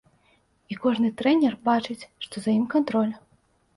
[0.75, 3.13] І кожны трэнер бачыць, што за ім кантроль.